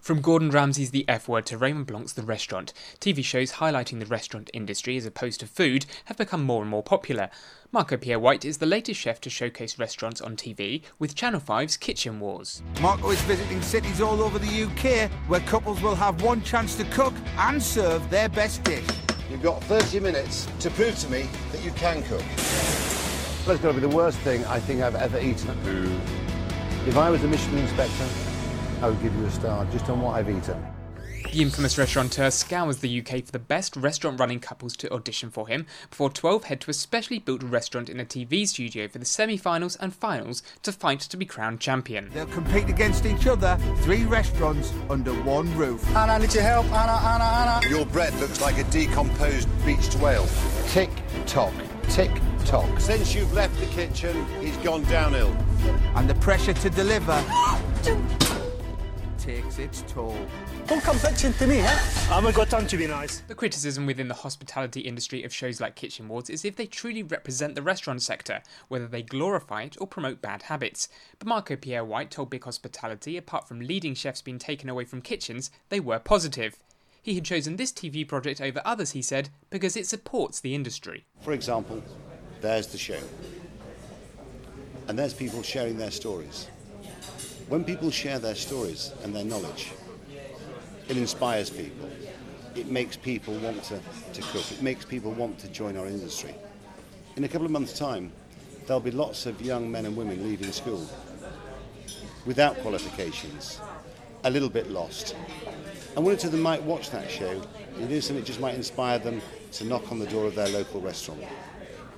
From 0.00 0.22
Gordon 0.22 0.50
Ramsay's 0.50 0.92
The 0.92 1.04
F 1.08 1.28
Word 1.28 1.44
to 1.46 1.58
Raymond 1.58 1.86
Blanc's 1.86 2.14
The 2.14 2.22
Restaurant, 2.22 2.72
TV 3.00 3.22
shows 3.22 3.52
highlighting 3.52 4.00
the 4.00 4.06
restaurant 4.06 4.48
industry 4.54 4.96
as 4.96 5.04
opposed 5.04 5.40
to 5.40 5.46
food 5.46 5.84
have 6.06 6.16
become 6.16 6.42
more 6.42 6.62
and 6.62 6.70
more 6.70 6.82
popular. 6.82 7.28
Marco 7.70 7.98
Pierre 7.98 8.18
White 8.18 8.46
is 8.46 8.58
the 8.58 8.66
latest 8.66 8.98
chef 8.98 9.20
to 9.20 9.28
showcase 9.28 9.78
restaurants 9.78 10.22
on 10.22 10.36
TV 10.36 10.80
with 10.98 11.14
Channel 11.14 11.40
5's 11.40 11.76
Kitchen 11.76 12.18
Wars. 12.18 12.62
Marco 12.80 13.10
is 13.10 13.20
visiting 13.22 13.60
cities 13.60 14.00
all 14.00 14.22
over 14.22 14.38
the 14.38 14.62
UK 14.62 15.10
where 15.28 15.40
couples 15.40 15.82
will 15.82 15.94
have 15.94 16.22
one 16.22 16.40
chance 16.42 16.76
to 16.76 16.84
cook 16.84 17.12
and 17.36 17.62
serve 17.62 18.08
their 18.08 18.30
best 18.30 18.64
dish. 18.64 18.88
You've 19.30 19.42
got 19.42 19.62
30 19.64 20.00
minutes 20.00 20.48
to 20.60 20.70
prove 20.70 20.98
to 21.00 21.10
me 21.10 21.28
that 21.52 21.62
you 21.62 21.72
can 21.72 22.02
cook. 22.04 22.24
That's 23.46 23.60
got 23.60 23.68
to 23.68 23.74
be 23.74 23.80
the 23.80 23.88
worst 23.88 24.18
thing 24.20 24.46
I 24.46 24.60
think 24.60 24.80
I've 24.80 24.96
ever 24.96 25.20
eaten. 25.20 25.50
If 26.86 26.96
I 26.96 27.10
was 27.10 27.22
a 27.22 27.28
Michelin 27.28 27.58
inspector, 27.58 28.08
I 28.82 28.88
would 28.88 29.02
give 29.02 29.14
you 29.16 29.26
a 29.26 29.30
star 29.30 29.64
just 29.66 29.88
on 29.88 30.00
what 30.00 30.16
I've 30.16 30.30
eaten. 30.30 30.64
The 31.32 31.42
infamous 31.42 31.78
restaurateur 31.78 32.30
scours 32.30 32.78
the 32.78 33.00
UK 33.00 33.24
for 33.24 33.30
the 33.30 33.38
best 33.38 33.76
restaurant 33.76 34.18
running 34.18 34.40
couples 34.40 34.76
to 34.78 34.92
audition 34.92 35.30
for 35.30 35.46
him 35.46 35.66
before 35.88 36.10
12 36.10 36.44
head 36.44 36.60
to 36.62 36.70
a 36.70 36.74
specially 36.74 37.20
built 37.20 37.42
restaurant 37.44 37.88
in 37.88 38.00
a 38.00 38.04
TV 38.04 38.48
studio 38.48 38.88
for 38.88 38.98
the 38.98 39.04
semi 39.04 39.36
finals 39.36 39.76
and 39.76 39.94
finals 39.94 40.42
to 40.62 40.72
fight 40.72 40.98
to 40.98 41.16
be 41.16 41.24
crowned 41.24 41.60
champion. 41.60 42.10
They'll 42.12 42.26
compete 42.26 42.68
against 42.68 43.06
each 43.06 43.28
other, 43.28 43.56
three 43.82 44.04
restaurants 44.06 44.72
under 44.88 45.12
one 45.22 45.56
roof. 45.56 45.86
Anna, 45.94 46.14
I 46.14 46.18
need 46.18 46.34
your 46.34 46.42
help. 46.42 46.66
Anna, 46.66 46.92
Anna, 46.92 47.60
Anna. 47.62 47.68
Your 47.68 47.86
bread 47.86 48.12
looks 48.14 48.40
like 48.40 48.58
a 48.58 48.64
decomposed 48.64 49.48
beached 49.64 49.94
whale. 49.96 50.26
Tick 50.66 50.90
tock, 51.26 51.54
tick 51.84 52.10
tock. 52.44 52.80
Since 52.80 53.14
you've 53.14 53.32
left 53.32 53.56
the 53.60 53.66
kitchen, 53.66 54.26
he's 54.40 54.56
gone 54.58 54.82
downhill. 54.84 55.36
And 55.94 56.10
the 56.10 56.16
pressure 56.16 56.54
to 56.54 56.70
deliver 56.70 57.22
takes 59.30 59.58
its 59.58 59.82
toll. 59.82 60.16
Don't 60.66 60.82
come 60.82 60.96
bitching 60.96 61.36
to 61.38 61.46
me, 61.46 61.60
eh? 61.60 61.66
I 61.66 62.16
haven't 62.16 62.34
got 62.34 62.50
time 62.50 62.66
to 62.66 62.76
be 62.76 62.88
nice. 62.88 63.20
The 63.28 63.34
criticism 63.34 63.86
within 63.86 64.08
the 64.08 64.14
hospitality 64.14 64.80
industry 64.80 65.22
of 65.22 65.32
shows 65.32 65.60
like 65.60 65.76
Kitchen 65.76 66.08
Wars 66.08 66.28
is 66.28 66.44
if 66.44 66.56
they 66.56 66.66
truly 66.66 67.04
represent 67.04 67.54
the 67.54 67.62
restaurant 67.62 68.02
sector, 68.02 68.42
whether 68.66 68.88
they 68.88 69.02
glorify 69.02 69.62
it 69.62 69.76
or 69.80 69.86
promote 69.86 70.20
bad 70.20 70.42
habits. 70.42 70.88
But 71.18 71.28
Marco 71.28 71.54
Pierre 71.54 71.84
White 71.84 72.10
told 72.10 72.30
Big 72.30 72.42
Hospitality, 72.42 73.16
apart 73.16 73.46
from 73.46 73.60
leading 73.60 73.94
chefs 73.94 74.20
being 74.20 74.38
taken 74.38 74.68
away 74.68 74.84
from 74.84 75.00
kitchens, 75.00 75.52
they 75.68 75.78
were 75.78 76.00
positive. 76.00 76.56
He 77.00 77.14
had 77.14 77.24
chosen 77.24 77.54
this 77.54 77.72
TV 77.72 78.06
project 78.06 78.40
over 78.40 78.60
others, 78.64 78.90
he 78.92 79.02
said, 79.02 79.28
because 79.48 79.76
it 79.76 79.86
supports 79.86 80.40
the 80.40 80.56
industry. 80.56 81.04
For 81.20 81.32
example, 81.32 81.82
there's 82.40 82.66
the 82.66 82.78
show. 82.78 82.98
And 84.88 84.98
there's 84.98 85.14
people 85.14 85.42
sharing 85.42 85.78
their 85.78 85.92
stories. 85.92 86.48
When 87.50 87.64
people 87.64 87.90
share 87.90 88.20
their 88.20 88.36
stories 88.36 88.92
and 89.02 89.12
their 89.12 89.24
knowledge, 89.24 89.72
it 90.88 90.96
inspires 90.96 91.50
people. 91.50 91.90
It 92.54 92.68
makes 92.68 92.96
people 92.96 93.34
want 93.40 93.64
to, 93.64 93.80
to 94.12 94.22
cook. 94.22 94.52
It 94.52 94.62
makes 94.62 94.84
people 94.84 95.10
want 95.10 95.40
to 95.40 95.48
join 95.48 95.76
our 95.76 95.88
industry. 95.88 96.32
In 97.16 97.24
a 97.24 97.28
couple 97.28 97.46
of 97.46 97.50
months' 97.50 97.76
time, 97.76 98.12
there'll 98.66 98.78
be 98.78 98.92
lots 98.92 99.26
of 99.26 99.42
young 99.42 99.68
men 99.68 99.84
and 99.84 99.96
women 99.96 100.22
leaving 100.22 100.52
school 100.52 100.88
without 102.24 102.56
qualifications, 102.58 103.60
a 104.22 104.30
little 104.30 104.48
bit 104.48 104.70
lost. 104.70 105.16
And 105.96 106.04
one 106.04 106.14
or 106.14 106.16
two 106.16 106.28
of 106.28 106.32
them 106.32 106.42
might 106.42 106.62
watch 106.62 106.90
that 106.90 107.10
show 107.10 107.42
and 107.78 107.88
do 107.88 108.00
something 108.00 108.22
that 108.22 108.26
just 108.28 108.38
might 108.38 108.54
inspire 108.54 109.00
them 109.00 109.20
to 109.54 109.64
knock 109.64 109.90
on 109.90 109.98
the 109.98 110.06
door 110.06 110.24
of 110.26 110.36
their 110.36 110.48
local 110.50 110.80
restaurant. 110.80 111.24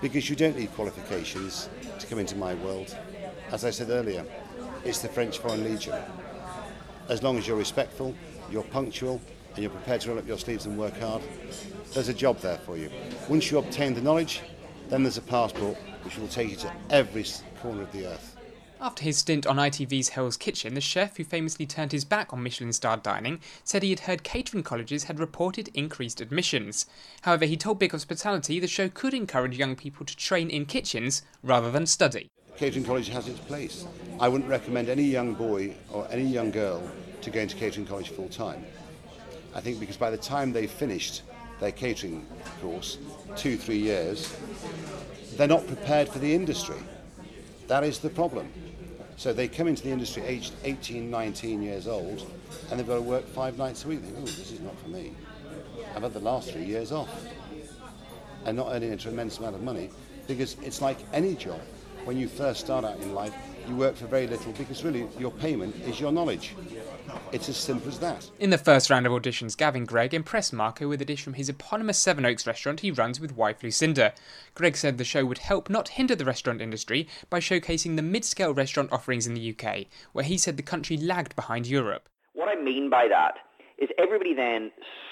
Because 0.00 0.30
you 0.30 0.36
don't 0.36 0.56
need 0.56 0.72
qualifications 0.74 1.68
to 1.98 2.06
come 2.06 2.20
into 2.20 2.36
my 2.36 2.54
world. 2.54 2.96
As 3.50 3.64
I 3.64 3.70
said 3.70 3.90
earlier, 3.90 4.24
it's 4.84 5.00
the 5.00 5.08
French 5.08 5.38
Foreign 5.38 5.64
Legion. 5.64 5.94
As 7.08 7.22
long 7.22 7.38
as 7.38 7.46
you're 7.46 7.56
respectful, 7.56 8.14
you're 8.50 8.62
punctual, 8.62 9.20
and 9.54 9.62
you're 9.62 9.70
prepared 9.70 10.00
to 10.02 10.10
roll 10.10 10.18
up 10.18 10.26
your 10.26 10.38
sleeves 10.38 10.66
and 10.66 10.78
work 10.78 10.98
hard, 11.00 11.22
there's 11.92 12.08
a 12.08 12.14
job 12.14 12.38
there 12.38 12.58
for 12.58 12.76
you. 12.76 12.90
Once 13.28 13.50
you 13.50 13.58
obtain 13.58 13.94
the 13.94 14.00
knowledge, 14.00 14.42
then 14.88 15.02
there's 15.02 15.18
a 15.18 15.22
passport 15.22 15.76
which 16.02 16.18
will 16.18 16.28
take 16.28 16.50
you 16.50 16.56
to 16.56 16.72
every 16.90 17.24
corner 17.60 17.82
of 17.82 17.92
the 17.92 18.06
earth. 18.06 18.36
After 18.80 19.04
his 19.04 19.18
stint 19.18 19.46
on 19.46 19.56
ITV's 19.56 20.10
Hell's 20.10 20.38
Kitchen, 20.38 20.72
the 20.72 20.80
chef, 20.80 21.18
who 21.18 21.24
famously 21.24 21.66
turned 21.66 21.92
his 21.92 22.06
back 22.06 22.32
on 22.32 22.42
Michelin 22.42 22.72
starred 22.72 23.02
dining, 23.02 23.40
said 23.62 23.82
he 23.82 23.90
had 23.90 24.00
heard 24.00 24.22
catering 24.22 24.62
colleges 24.62 25.04
had 25.04 25.20
reported 25.20 25.68
increased 25.74 26.18
admissions. 26.22 26.86
However, 27.22 27.44
he 27.44 27.58
told 27.58 27.78
Big 27.78 27.92
Hospitality 27.92 28.58
the 28.58 28.66
show 28.66 28.88
could 28.88 29.12
encourage 29.12 29.58
young 29.58 29.76
people 29.76 30.06
to 30.06 30.16
train 30.16 30.48
in 30.48 30.64
kitchens 30.64 31.20
rather 31.42 31.70
than 31.70 31.84
study. 31.84 32.30
Catering 32.60 32.84
college 32.84 33.08
has 33.08 33.26
its 33.26 33.40
place. 33.40 33.86
I 34.20 34.28
wouldn't 34.28 34.50
recommend 34.50 34.90
any 34.90 35.04
young 35.04 35.32
boy 35.32 35.74
or 35.90 36.06
any 36.10 36.24
young 36.24 36.50
girl 36.50 36.82
to 37.22 37.30
go 37.30 37.40
into 37.40 37.56
catering 37.56 37.86
college 37.86 38.10
full 38.10 38.28
time. 38.28 38.66
I 39.54 39.62
think 39.62 39.80
because 39.80 39.96
by 39.96 40.10
the 40.10 40.18
time 40.18 40.52
they've 40.52 40.70
finished 40.70 41.22
their 41.58 41.72
catering 41.72 42.26
course, 42.60 42.98
two, 43.34 43.56
three 43.56 43.78
years, 43.78 44.36
they're 45.38 45.48
not 45.48 45.66
prepared 45.66 46.10
for 46.10 46.18
the 46.18 46.34
industry. 46.34 46.76
That 47.66 47.82
is 47.82 47.98
the 47.98 48.10
problem. 48.10 48.52
So 49.16 49.32
they 49.32 49.48
come 49.48 49.66
into 49.66 49.82
the 49.82 49.90
industry 49.90 50.22
aged 50.24 50.52
18, 50.62 51.10
19 51.10 51.62
years 51.62 51.88
old, 51.88 52.30
and 52.70 52.78
they've 52.78 52.86
got 52.86 52.96
to 52.96 53.00
work 53.00 53.26
five 53.28 53.56
nights 53.56 53.86
a 53.86 53.88
week. 53.88 54.02
They 54.02 54.20
oh, 54.20 54.26
this 54.26 54.52
is 54.52 54.60
not 54.60 54.78
for 54.80 54.88
me. 54.88 55.14
I've 55.96 56.02
had 56.02 56.12
the 56.12 56.20
last 56.20 56.52
three 56.52 56.66
years 56.66 56.92
off. 56.92 57.08
And 58.44 58.54
not 58.54 58.68
earning 58.70 58.92
a 58.92 58.98
tremendous 58.98 59.38
amount 59.38 59.54
of 59.54 59.62
money, 59.62 59.88
because 60.26 60.58
it's 60.62 60.82
like 60.82 60.98
any 61.14 61.34
job. 61.36 61.58
When 62.04 62.16
you 62.16 62.28
first 62.28 62.60
start 62.60 62.84
out 62.84 62.98
in 63.00 63.14
life, 63.14 63.34
you 63.68 63.76
work 63.76 63.94
for 63.94 64.06
very 64.06 64.26
little 64.26 64.52
because 64.52 64.82
really 64.82 65.06
your 65.18 65.30
payment 65.30 65.76
is 65.86 66.00
your 66.00 66.10
knowledge. 66.10 66.56
It's 67.30 67.48
as 67.48 67.56
simple 67.56 67.88
as 67.88 67.98
that. 68.00 68.28
In 68.38 68.50
the 68.50 68.58
first 68.58 68.90
round 68.90 69.06
of 69.06 69.12
auditions, 69.12 69.56
Gavin 69.56 69.84
Gregg 69.84 70.14
impressed 70.14 70.52
Marco 70.52 70.88
with 70.88 71.02
a 71.02 71.04
dish 71.04 71.22
from 71.22 71.34
his 71.34 71.48
eponymous 71.48 71.98
Sevenoaks 71.98 72.46
restaurant 72.46 72.80
he 72.80 72.90
runs 72.90 73.20
with 73.20 73.36
wife 73.36 73.62
Lucinda. 73.62 74.14
Gregg 74.54 74.76
said 74.76 74.98
the 74.98 75.04
show 75.04 75.24
would 75.24 75.38
help 75.38 75.70
not 75.70 75.90
hinder 75.90 76.16
the 76.16 76.24
restaurant 76.24 76.60
industry 76.60 77.06
by 77.28 77.38
showcasing 77.38 77.96
the 77.96 78.02
mid 78.02 78.24
scale 78.24 78.54
restaurant 78.54 78.90
offerings 78.92 79.26
in 79.26 79.34
the 79.34 79.54
UK, 79.54 79.86
where 80.12 80.24
he 80.24 80.38
said 80.38 80.56
the 80.56 80.62
country 80.62 80.96
lagged 80.96 81.36
behind 81.36 81.66
Europe. 81.66 82.08
What 82.32 82.48
I 82.48 82.60
mean 82.60 82.90
by 82.90 83.08
that 83.08 83.34
is 83.78 83.88
everybody 83.98 84.34
then 84.34 84.70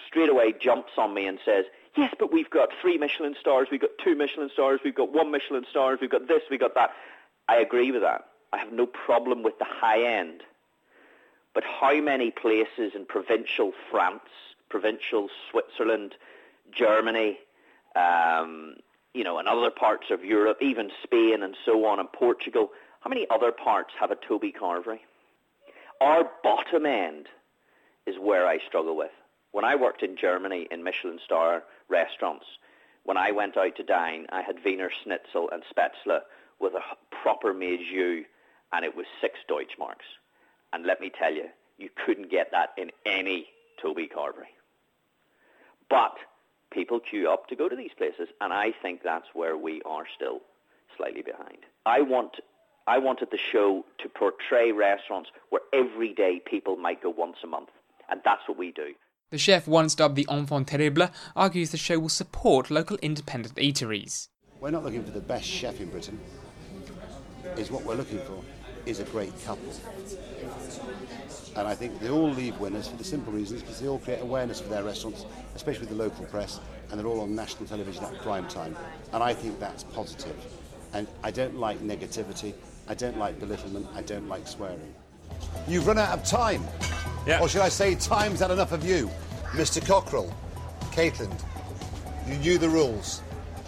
straight 0.09 0.31
away 0.31 0.55
jumps 0.61 0.93
on 0.97 1.15
me 1.15 1.27
and 1.27 1.39
says, 1.45 1.65
yes, 1.99 2.15
but 2.19 2.33
we've 2.33 2.49
got 2.49 2.69
three 2.81 2.97
Michelin 2.97 3.35
stars, 3.39 3.69
we've 3.71 3.81
got 3.81 3.91
two 4.03 4.15
Michelin 4.15 4.51
stars, 4.53 4.81
we've 4.85 4.95
got 4.95 5.13
one 5.13 5.31
Michelin 5.31 5.65
stars, 5.69 5.99
we've 6.01 6.11
got 6.11 6.29
this, 6.29 6.43
we've 6.51 6.61
got 6.61 6.75
that. 6.75 6.91
I 7.49 7.57
agree 7.57 7.91
with 7.91 8.03
that. 8.03 8.27
I 8.53 8.59
have 8.59 8.73
no 8.73 8.87
problem 8.87 9.43
with 9.43 9.59
the 9.59 9.67
high 9.67 10.03
end. 10.03 10.43
But 11.55 11.65
how 11.65 12.01
many 12.01 12.31
places 12.31 12.93
in 12.95 13.05
provincial 13.05 13.73
France, 13.91 14.31
provincial 14.69 15.29
Switzerland, 15.51 16.15
Germany, 16.71 17.39
um, 17.97 18.77
you 19.13 19.25
know, 19.25 19.39
and 19.39 19.49
other 19.49 19.71
parts 19.71 20.07
of 20.11 20.25
Europe, 20.25 20.59
even 20.61 20.91
Spain 21.03 21.43
and 21.43 21.57
so 21.65 21.85
on, 21.85 21.99
and 21.99 22.11
Portugal, 22.13 22.71
how 23.01 23.09
many 23.09 23.27
other 23.31 23.51
parts 23.51 23.93
have 23.99 24.11
a 24.11 24.17
Toby 24.17 24.53
Carvery? 24.53 25.01
Our 26.01 26.31
bottom 26.45 26.87
end 26.87 27.27
is 28.07 28.17
where 28.21 28.47
I 28.47 28.59
struggle 28.67 28.97
with. 28.97 29.11
When 29.53 29.65
I 29.65 29.77
worked 29.77 30.03
in 30.03 30.17
Germany 30.17 30.69
in 30.71 30.83
Michelin 30.83 31.19
star 31.25 31.63
restaurants, 31.89 32.47
when 33.05 33.17
I 33.17 33.31
went 33.31 33.57
out 33.57 33.77
to 33.77 33.83
dine, 33.83 34.27
I 34.31 34.43
had 34.43 34.63
Wiener 34.65 34.91
Schnitzel 35.03 35.49
and 35.51 35.63
Spätzle 35.65 36.21
with 36.61 36.75
a 36.75 36.83
proper 37.23 37.53
jus, 37.53 38.27
and 38.73 38.85
it 38.85 38.95
was 38.95 39.07
six 39.21 39.39
Deutschmarks. 39.49 40.09
And 40.73 40.85
let 40.85 41.01
me 41.01 41.11
tell 41.11 41.33
you, 41.33 41.49
you 41.79 41.89
couldn't 42.05 42.31
get 42.31 42.51
that 42.51 42.71
in 42.77 42.91
any 43.07 43.47
Toby 43.81 44.09
Carvery. 44.09 44.53
But 45.89 46.17
people 46.71 47.01
queue 47.01 47.31
up 47.31 47.49
to 47.49 47.57
go 47.57 47.69
to 47.69 47.77
these 47.77 47.93
places, 47.97 48.29
and 48.41 48.53
I 48.53 48.73
think 48.83 49.03
that's 49.03 49.29
where 49.33 49.57
we 49.57 49.81
are 49.83 50.05
still 50.15 50.41
slightly 50.97 51.23
behind. 51.23 51.59
I 51.87 52.03
want 52.03 52.37
I 52.87 52.99
wanted 52.99 53.31
the 53.31 53.39
show 53.39 53.85
to 53.99 54.09
portray 54.09 54.73
restaurants 54.73 55.31
where 55.51 55.61
everyday 55.75 56.41
people 56.41 56.77
might 56.77 57.03
go 57.03 57.11
once 57.11 57.37
a 57.45 57.47
month, 57.47 57.69
and 58.09 58.21
that's 58.25 58.49
what 58.49 58.59
we 58.59 58.73
do. 58.73 58.95
The 59.31 59.37
chef, 59.37 59.69
once 59.69 59.95
dubbed 59.95 60.17
the 60.17 60.27
enfant 60.31 60.69
terrible, 60.69 61.11
argues 61.37 61.71
the 61.71 61.77
show 61.77 61.99
will 61.99 62.09
support 62.09 62.71
local 62.71 62.97
independent 63.03 63.57
eateries. 63.57 64.29
We're 64.59 64.71
not 64.71 64.85
looking 64.85 65.05
for 65.05 65.11
the 65.11 65.21
best 65.21 65.45
chef 65.45 65.81
in 65.81 65.91
Britain. 65.91 66.19
Is 67.59 67.71
what 67.71 67.85
we're 67.85 67.95
looking 67.95 68.21
for 68.21 68.43
is 68.87 69.01
a 69.01 69.05
great 69.05 69.33
couple. 69.45 69.71
And 71.57 71.69
I 71.69 71.75
think 71.75 72.01
they 72.01 72.09
all 72.09 72.31
leave 72.31 72.59
winners 72.59 72.89
for 72.89 72.97
the 72.97 73.05
simple 73.05 73.31
reasons 73.31 73.61
because 73.61 73.81
they 73.81 73.87
all 73.87 73.99
create 73.99 74.23
awareness 74.23 74.63
for 74.63 74.69
their 74.71 74.83
restaurants, 74.83 75.27
especially 75.55 75.81
with 75.81 75.91
the 75.91 75.97
local 75.97 76.25
press, 76.25 76.59
and 76.91 76.99
they're 76.99 77.07
all 77.07 77.21
on 77.21 77.35
national 77.35 77.67
television 77.67 78.05
at 78.05 78.19
prime 78.23 78.49
time. 78.49 78.75
And 79.13 79.23
I 79.23 79.35
think 79.35 79.61
that's 79.61 79.85
positive. 79.85 80.37
And 80.95 81.07
I 81.23 81.31
don't 81.31 81.57
like 81.57 81.81
negativity, 81.81 82.55
I 82.89 82.95
don't 82.95 83.19
like 83.19 83.39
belittlement, 83.39 83.89
I 83.95 84.01
don't 84.01 84.27
like 84.27 84.49
swearing. 84.49 84.95
You've 85.67 85.87
run 85.87 85.99
out 85.99 86.17
of 86.19 86.25
time. 86.25 86.65
Yeah. 87.27 87.41
Or 87.41 87.49
should 87.49 87.63
I 87.63 87.69
say, 87.69 87.95
time's 87.95 88.41
had 88.41 88.51
enough 88.51 88.73
of 88.73 88.85
you. 88.85 89.11
Mr. 89.53 89.85
Cockrell, 89.85 90.33
Caitland, 90.93 91.43
you 92.27 92.37
knew 92.37 92.59
the 92.59 92.69
rules. 92.69 93.23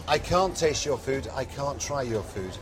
I 0.06 0.19
can't 0.19 0.56
taste 0.56 0.85
your 0.85 0.99
food, 0.99 1.29
I 1.35 1.44
can't 1.44 1.81
try 1.81 2.02
your 2.02 2.23
food. 2.23 2.56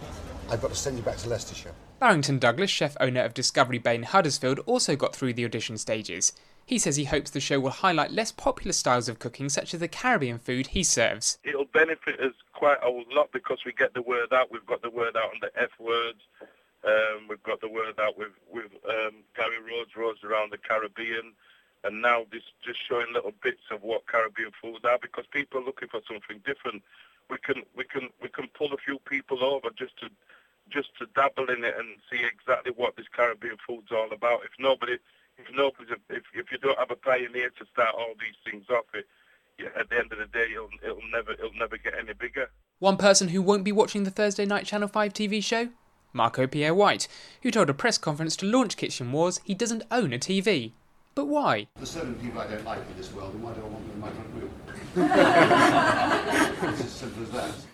I've 0.50 0.62
got 0.62 0.70
to 0.70 0.76
send 0.76 0.96
you 0.96 1.02
back 1.02 1.16
to 1.18 1.28
Leicestershire. 1.28 1.74
Barrington 1.98 2.38
Douglas, 2.38 2.70
chef 2.70 2.96
owner 3.00 3.22
of 3.22 3.34
Discovery 3.34 3.78
Bay 3.78 3.96
in 3.96 4.04
Huddersfield, 4.04 4.60
also 4.66 4.94
got 4.94 5.16
through 5.16 5.32
the 5.32 5.44
audition 5.44 5.76
stages. 5.78 6.32
He 6.64 6.78
says 6.78 6.96
he 6.96 7.04
hopes 7.04 7.30
the 7.30 7.40
show 7.40 7.58
will 7.58 7.70
highlight 7.70 8.12
less 8.12 8.30
popular 8.30 8.72
styles 8.72 9.08
of 9.08 9.18
cooking, 9.18 9.48
such 9.48 9.74
as 9.74 9.80
the 9.80 9.88
Caribbean 9.88 10.38
food 10.38 10.68
he 10.68 10.84
serves. 10.84 11.38
It'll 11.42 11.64
benefit 11.64 12.20
us 12.20 12.34
quite 12.52 12.76
a 12.82 12.90
lot 13.14 13.30
because 13.32 13.58
we 13.64 13.72
get 13.72 13.94
the 13.94 14.02
word 14.02 14.32
out. 14.32 14.52
We've 14.52 14.66
got 14.66 14.82
the 14.82 14.90
word 14.90 15.16
out 15.16 15.30
on 15.30 15.40
the 15.40 15.50
F 15.60 15.70
words. 15.80 16.20
Um, 16.84 17.26
we've 17.28 17.42
got 17.42 17.60
the 17.60 17.68
word 17.68 17.98
out 18.00 18.16
with 18.16 18.34
with 18.50 18.70
um, 18.88 19.24
Gary 19.34 19.58
Rhodes, 19.58 19.96
Rhodes 19.96 20.22
around 20.22 20.52
the 20.52 20.58
Caribbean, 20.58 21.34
and 21.84 22.02
now 22.02 22.24
this 22.30 22.42
just 22.64 22.78
showing 22.88 23.12
little 23.12 23.34
bits 23.42 23.62
of 23.70 23.82
what 23.82 24.06
Caribbean 24.06 24.52
foods 24.60 24.84
are 24.84 24.98
because 25.00 25.26
people 25.30 25.60
are 25.60 25.64
looking 25.64 25.88
for 25.88 26.00
something 26.06 26.40
different. 26.46 26.82
We 27.30 27.38
can 27.38 27.62
we 27.76 27.84
can 27.84 28.10
we 28.22 28.28
can 28.28 28.48
pull 28.54 28.72
a 28.72 28.78
few 28.78 28.98
people 29.00 29.42
over 29.42 29.70
just 29.76 29.98
to 30.00 30.08
just 30.70 30.96
to 30.98 31.06
dabble 31.14 31.50
in 31.50 31.64
it 31.64 31.74
and 31.76 31.96
see 32.10 32.20
exactly 32.24 32.72
what 32.76 32.96
this 32.96 33.06
Caribbean 33.14 33.56
food's 33.66 33.90
all 33.90 34.12
about. 34.12 34.44
If 34.44 34.52
nobody, 34.58 34.98
if 35.38 35.46
nobody, 35.54 35.92
if, 36.10 36.22
if 36.34 36.52
you 36.52 36.58
don't 36.58 36.78
have 36.78 36.90
a 36.90 36.96
pioneer 36.96 37.50
to 37.50 37.66
start 37.72 37.94
all 37.96 38.14
these 38.20 38.36
things 38.44 38.66
off, 38.70 38.84
it, 38.94 39.06
at 39.76 39.90
the 39.90 39.98
end 39.98 40.12
of 40.12 40.18
the 40.18 40.26
day, 40.26 40.52
it'll, 40.52 40.68
it'll 40.82 41.10
never, 41.10 41.32
it'll 41.32 41.58
never 41.58 41.76
get 41.76 41.94
any 41.98 42.12
bigger. 42.12 42.50
One 42.78 42.96
person 42.96 43.28
who 43.28 43.42
won't 43.42 43.64
be 43.64 43.72
watching 43.72 44.04
the 44.04 44.10
Thursday 44.10 44.46
night 44.46 44.66
Channel 44.66 44.88
5 44.88 45.12
TV 45.12 45.42
show? 45.42 45.68
Marco 46.12 46.46
Pierre 46.46 46.74
White, 46.74 47.08
who 47.42 47.50
told 47.50 47.70
a 47.70 47.74
press 47.74 47.98
conference 47.98 48.36
to 48.36 48.46
launch 48.46 48.76
Kitchen 48.76 49.12
Wars 49.12 49.40
he 49.44 49.54
doesn't 49.54 49.84
own 49.90 50.12
a 50.12 50.18
TV. 50.18 50.72
But 51.14 51.26
why? 51.26 51.66
There's 51.76 51.90
certain 51.90 52.14
people 52.14 52.40
I 52.40 52.46
don't 52.46 52.64
like 52.64 52.78
in 52.78 52.96
this 52.96 53.12
world, 53.12 53.34
and 53.34 53.42
why 53.42 53.52
do 53.52 53.60
I 53.60 53.64
want 53.64 53.86
them 53.86 53.94
in 53.94 54.00
my 54.00 54.10
front 54.10 54.34
wheel? 54.34 54.48
it's 56.70 56.80
as 56.80 56.92
simple 56.92 57.22
as 57.24 57.30
that. 57.30 57.50